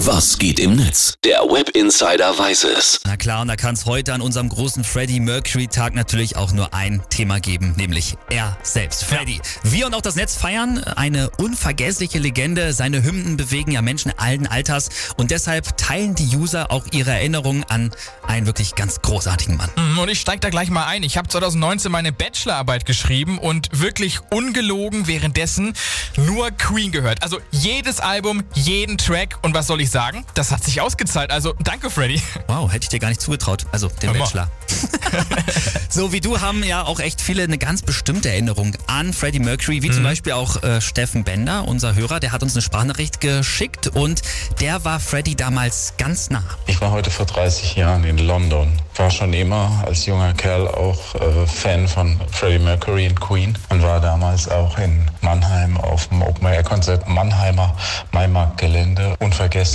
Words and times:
Was 0.00 0.36
geht 0.38 0.60
im 0.60 0.76
Netz? 0.76 1.14
Der 1.24 1.38
Web 1.40 1.70
Insider 1.70 2.38
weiß 2.38 2.64
es. 2.64 3.00
Na 3.06 3.16
klar, 3.16 3.40
und 3.40 3.48
da 3.48 3.56
kann 3.56 3.74
es 3.74 3.86
heute 3.86 4.12
an 4.12 4.20
unserem 4.20 4.50
großen 4.50 4.84
Freddie 4.84 5.20
Mercury 5.20 5.68
Tag 5.68 5.94
natürlich 5.94 6.36
auch 6.36 6.52
nur 6.52 6.74
ein 6.74 7.02
Thema 7.08 7.40
geben, 7.40 7.72
nämlich 7.78 8.14
er 8.28 8.58
selbst. 8.62 9.04
Freddie. 9.04 9.40
Wir 9.62 9.86
und 9.86 9.94
auch 9.94 10.02
das 10.02 10.14
Netz 10.14 10.36
feiern 10.36 10.84
eine 10.84 11.30
unvergessliche 11.38 12.18
Legende. 12.18 12.74
Seine 12.74 13.02
Hymnen 13.02 13.38
bewegen 13.38 13.72
ja 13.72 13.80
Menschen 13.80 14.12
allen 14.18 14.46
Alters 14.46 14.90
und 15.16 15.30
deshalb 15.30 15.78
teilen 15.78 16.14
die 16.14 16.36
User 16.36 16.70
auch 16.70 16.84
ihre 16.92 17.12
Erinnerungen 17.12 17.64
an 17.64 17.90
einen 18.26 18.46
wirklich 18.46 18.74
ganz 18.74 19.00
großartigen 19.00 19.56
Mann. 19.56 19.70
Mhm, 19.76 19.98
Und 19.98 20.10
ich 20.10 20.20
steig 20.20 20.42
da 20.42 20.50
gleich 20.50 20.68
mal 20.68 20.84
ein. 20.86 21.02
Ich 21.04 21.16
habe 21.16 21.28
2019 21.28 21.90
meine 21.90 22.12
Bachelorarbeit 22.12 22.84
geschrieben 22.84 23.38
und 23.38 23.68
wirklich 23.72 24.20
ungelogen 24.30 25.06
währenddessen 25.06 25.72
nur 26.18 26.50
Queen 26.50 26.92
gehört. 26.92 27.22
Also 27.22 27.40
jedes 27.50 27.98
Album, 27.98 28.44
jeden 28.54 28.98
Track 28.98 29.38
und 29.42 29.54
was 29.54 29.66
soll 29.66 29.80
ich 29.80 29.85
sagen? 29.90 30.24
Das 30.34 30.50
hat 30.50 30.64
sich 30.64 30.80
ausgezahlt. 30.80 31.30
Also 31.30 31.54
danke, 31.62 31.90
Freddy. 31.90 32.20
Wow, 32.48 32.72
hätte 32.72 32.84
ich 32.84 32.88
dir 32.88 32.98
gar 32.98 33.08
nicht 33.08 33.20
zugetraut. 33.20 33.66
Also 33.72 33.88
den. 33.88 34.16
Bachelor. 34.16 34.50
so 35.88 36.12
wie 36.12 36.20
du 36.20 36.40
haben 36.40 36.64
ja 36.64 36.84
auch 36.84 37.00
echt 37.00 37.20
viele 37.20 37.42
eine 37.42 37.58
ganz 37.58 37.82
bestimmte 37.82 38.28
Erinnerung 38.28 38.76
an 38.86 39.12
Freddie 39.12 39.38
Mercury, 39.38 39.82
wie 39.82 39.90
zum 39.90 40.02
Beispiel 40.02 40.32
auch 40.32 40.62
äh, 40.62 40.80
Steffen 40.80 41.24
Bender, 41.24 41.66
unser 41.66 41.94
Hörer, 41.94 42.20
der 42.20 42.32
hat 42.32 42.42
uns 42.42 42.54
eine 42.54 42.62
Sprachnachricht 42.62 43.20
geschickt 43.20 43.88
und 43.88 44.22
der 44.60 44.84
war 44.84 45.00
Freddie 45.00 45.36
damals 45.36 45.94
ganz 45.98 46.30
nah. 46.30 46.42
Ich 46.66 46.80
war 46.80 46.90
heute 46.90 47.10
vor 47.10 47.26
30 47.26 47.76
Jahren 47.76 48.04
in 48.04 48.18
London. 48.18 48.72
War 48.96 49.10
schon 49.10 49.32
immer 49.32 49.84
als 49.86 50.06
junger 50.06 50.32
Kerl 50.34 50.68
auch 50.68 51.14
äh, 51.14 51.46
Fan 51.46 51.86
von 51.88 52.20
Freddie 52.30 52.58
Mercury 52.58 53.08
und 53.08 53.20
Queen 53.20 53.58
und 53.68 53.82
war 53.82 54.00
damals 54.00 54.48
auch 54.48 54.78
in 54.78 55.06
Mannheim 55.20 55.76
auf 55.76 56.08
dem 56.08 56.22
Open 56.22 56.46
Air 56.46 56.62
Konzert 56.62 57.08
Mannheimer 57.08 57.76
Maimarktgelände 58.12 59.16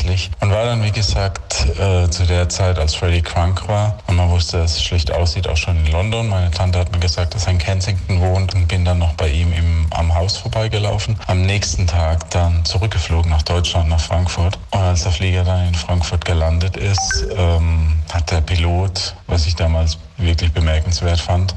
unvergesslich 0.01 0.31
und 0.39 0.51
war 0.51 0.65
dann 0.65 0.83
wie 0.83 0.91
gesagt 0.91 1.65
äh, 1.77 2.09
zu 2.09 2.25
der 2.25 2.49
Zeit 2.49 2.79
als 2.79 2.95
Freddie 2.95 3.21
krank 3.21 3.67
war 3.67 3.97
und 4.07 4.15
man 4.15 4.29
wusste, 4.29 4.57
dass 4.57 4.75
es 4.75 4.83
schlecht 4.83 5.11
aussieht, 5.11 5.47
auch 5.47 5.57
schon 5.57 5.77
in 5.77 5.91
London. 5.91 6.27
Meine 6.29 6.51
Tante 6.51 6.79
hat 6.79 6.91
mir 6.91 6.99
gesagt, 6.99 7.35
dass 7.35 7.45
er 7.45 7.53
in 7.53 7.57
Kensington 7.57 8.19
wohnt 8.19 8.53
und 8.55 8.67
bin 8.67 8.85
dann 8.85 8.99
noch 8.99 9.13
bei 9.13 9.29
ihm 9.29 9.53
im, 9.53 9.87
am 9.91 10.13
Haus 10.13 10.37
vorbeigelaufen. 10.37 11.17
Am 11.27 11.43
nächsten 11.43 11.87
Tag 11.87 12.29
dann 12.31 12.65
zurückgeflogen 12.65 13.29
nach 13.29 13.43
Deutschland, 13.43 13.89
nach 13.89 13.99
Frankfurt 13.99 14.57
und 14.71 14.79
als 14.79 15.03
der 15.03 15.11
Flieger 15.11 15.43
dann 15.43 15.67
in 15.67 15.75
Frankfurt 15.75 16.25
gelandet 16.25 16.77
ist, 16.77 17.25
ähm, 17.35 17.93
hat 18.11 18.31
der 18.31 18.41
Pilot, 18.41 19.15
was 19.27 19.45
ich 19.47 19.55
damals 19.55 19.97
wirklich 20.17 20.51
bemerkenswert 20.51 21.19
fand, 21.19 21.55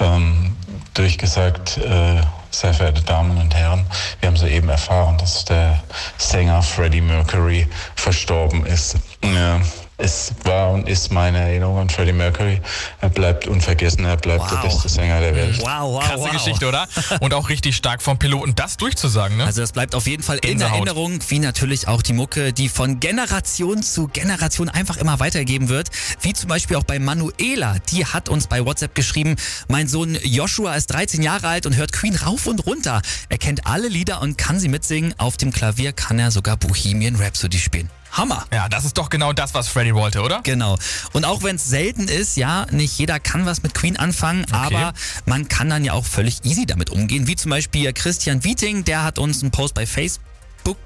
ähm, 0.00 0.56
durchgesagt, 0.94 1.78
äh, 1.78 2.20
sehr 2.52 2.74
verehrte 2.74 3.02
Damen 3.02 3.36
und 3.38 3.54
Herren, 3.54 3.84
wir 4.20 4.28
haben 4.28 4.36
soeben 4.36 4.68
erfahren, 4.68 5.18
dass 5.18 5.44
der 5.44 5.82
Sänger 6.18 6.62
Freddie 6.62 7.00
Mercury 7.00 7.66
verstorben 7.96 8.64
ist. 8.66 8.96
Ja, 9.24 9.60
es 10.02 10.32
war 10.42 10.72
und 10.72 10.88
ist 10.88 11.12
meine 11.12 11.38
Erinnerung 11.38 11.78
an 11.78 11.88
Freddie 11.88 12.12
Mercury. 12.12 12.60
Er 13.00 13.08
bleibt 13.08 13.46
unvergessen, 13.46 14.04
er 14.04 14.16
bleibt 14.16 14.50
der 14.50 14.58
Wow. 14.58 14.64
beste 14.64 14.88
Sänger 14.88 15.20
der 15.20 15.34
Welt. 15.36 15.58
Wow, 15.60 15.94
wow, 15.94 16.04
Krasse 16.04 16.18
wow. 16.18 16.32
Geschichte, 16.32 16.66
oder? 16.68 16.88
Und 17.20 17.34
auch 17.34 17.48
richtig 17.48 17.76
stark 17.76 18.02
vom 18.02 18.18
Piloten, 18.18 18.54
das 18.56 18.76
durchzusagen, 18.76 19.36
ne? 19.36 19.44
Also 19.44 19.60
das 19.60 19.72
bleibt 19.72 19.94
auf 19.94 20.06
jeden 20.08 20.22
Fall 20.24 20.36
in 20.38 20.58
Gänsehaut. 20.58 20.74
Erinnerung, 20.74 21.20
wie 21.28 21.38
natürlich 21.38 21.86
auch 21.86 22.02
die 22.02 22.14
Mucke, 22.14 22.52
die 22.52 22.68
von 22.68 22.98
Generation 22.98 23.82
zu 23.82 24.08
Generation 24.08 24.68
einfach 24.68 24.96
immer 24.96 25.20
weitergegeben 25.20 25.68
wird. 25.68 25.90
Wie 26.20 26.32
zum 26.32 26.48
Beispiel 26.48 26.76
auch 26.76 26.84
bei 26.84 26.98
Manuela, 26.98 27.76
die 27.90 28.04
hat 28.04 28.28
uns 28.28 28.48
bei 28.48 28.64
WhatsApp 28.64 28.94
geschrieben, 28.96 29.36
mein 29.68 29.86
Sohn 29.86 30.18
Joshua 30.22 30.74
ist 30.74 30.88
13 30.88 31.22
Jahre 31.22 31.46
alt 31.46 31.66
und 31.66 31.76
hört 31.76 31.92
Queen 31.92 32.16
rauf 32.16 32.46
und 32.46 32.66
runter. 32.66 33.02
Er 33.28 33.38
kennt 33.38 33.66
alle 33.66 33.88
Lieder 33.88 34.20
und 34.20 34.36
kann 34.36 34.58
sie 34.58 34.68
mitsingen. 34.68 35.14
Auf 35.18 35.36
dem 35.36 35.52
Klavier 35.52 35.92
kann 35.92 36.18
er 36.18 36.32
sogar 36.32 36.56
Bohemian 36.56 37.14
Rhapsody 37.16 37.58
spielen. 37.58 37.88
Hammer. 38.12 38.46
ja, 38.52 38.68
das 38.68 38.84
ist 38.84 38.98
doch 38.98 39.08
genau 39.08 39.32
das, 39.32 39.54
was 39.54 39.68
Freddy 39.68 39.94
wollte, 39.94 40.22
oder? 40.22 40.40
Genau. 40.42 40.78
Und 41.12 41.24
auch 41.24 41.42
wenn 41.42 41.56
es 41.56 41.64
selten 41.64 42.08
ist, 42.08 42.36
ja, 42.36 42.66
nicht 42.70 42.98
jeder 42.98 43.18
kann 43.20 43.46
was 43.46 43.62
mit 43.62 43.74
Queen 43.74 43.96
anfangen, 43.96 44.46
aber 44.52 44.92
man 45.26 45.48
kann 45.48 45.70
dann 45.70 45.84
ja 45.84 45.94
auch 45.94 46.04
völlig 46.04 46.44
easy 46.44 46.66
damit 46.66 46.90
umgehen. 46.90 47.26
Wie 47.26 47.36
zum 47.36 47.50
Beispiel 47.50 47.92
Christian 47.92 48.44
Wieting, 48.44 48.84
der 48.84 49.02
hat 49.02 49.18
uns 49.18 49.42
einen 49.42 49.50
Post 49.50 49.74
bei 49.74 49.86
Facebook 49.86 50.31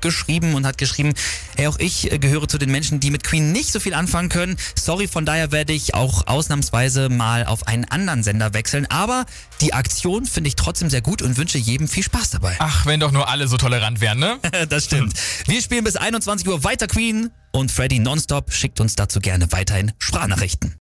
geschrieben 0.01 0.55
und 0.55 0.67
hat 0.67 0.79
geschrieben, 0.79 1.15
hey, 1.57 1.67
auch 1.67 1.79
ich 1.79 2.13
äh, 2.13 2.19
gehöre 2.19 2.49
zu 2.49 2.59
den 2.59 2.71
Menschen, 2.71 3.01
die 3.01 3.11
mit 3.11 3.25
Queen 3.25 3.53
nicht 3.53 3.73
so 3.73 3.81
viel 3.81 3.95
anfangen 3.95 4.29
können. 4.29 4.57
Sorry, 4.75 5.09
von 5.09 5.25
daher 5.27 5.53
werde 5.53 5.73
ich 5.73 5.95
auch 5.95 6.27
ausnahmsweise 6.27 7.09
mal 7.09 7.45
auf 7.45 7.67
einen 7.67 7.85
anderen 7.85 8.23
Sender 8.23 8.55
wechseln. 8.55 8.87
Aber 8.87 9.27
die 9.61 9.75
Aktion 9.75 10.27
finde 10.27 10.49
ich 10.49 10.57
trotzdem 10.57 10.91
sehr 10.91 11.03
gut 11.03 11.23
und 11.23 11.37
wünsche 11.37 11.59
jedem 11.59 11.89
viel 11.89 12.03
Spaß 12.03 12.31
dabei. 12.31 12.57
Ach, 12.59 12.87
wenn 12.87 13.01
doch 13.01 13.13
nur 13.13 13.29
alle 13.29 13.49
so 13.49 13.57
tolerant 13.57 14.01
wären, 14.01 14.19
ne? 14.19 14.39
das 14.69 14.85
stimmt. 14.85 15.15
Wir 15.47 15.63
spielen 15.63 15.85
bis 15.85 15.97
21 15.97 16.47
Uhr 16.49 16.65
weiter 16.65 16.87
Queen 16.87 17.31
und 17.53 17.71
Freddy 17.71 17.99
Nonstop 17.99 18.53
schickt 18.53 18.81
uns 18.81 18.97
dazu 18.97 19.21
gerne 19.21 19.51
weiterhin 19.53 19.93
Sprachnachrichten. 19.99 20.75